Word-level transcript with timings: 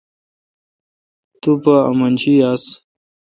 تو 1.41 1.51
پا 1.61 1.75
امنشی 1.89 2.33
یاس۔ 2.41 2.63